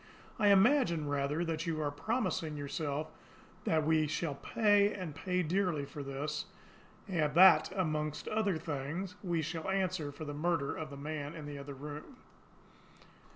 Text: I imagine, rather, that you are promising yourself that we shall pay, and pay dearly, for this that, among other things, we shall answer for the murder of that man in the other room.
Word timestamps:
I 0.39 0.47
imagine, 0.47 1.07
rather, 1.07 1.45
that 1.45 1.67
you 1.67 1.79
are 1.79 1.91
promising 1.91 2.57
yourself 2.57 3.11
that 3.65 3.85
we 3.85 4.07
shall 4.07 4.33
pay, 4.33 4.91
and 4.95 5.13
pay 5.13 5.43
dearly, 5.43 5.85
for 5.85 6.01
this 6.01 6.45
that, 7.07 7.71
among 7.77 8.13
other 8.31 8.57
things, 8.57 9.13
we 9.21 9.43
shall 9.43 9.69
answer 9.69 10.11
for 10.11 10.25
the 10.25 10.33
murder 10.33 10.75
of 10.75 10.89
that 10.89 10.97
man 10.97 11.35
in 11.35 11.45
the 11.45 11.59
other 11.59 11.75
room. 11.75 12.17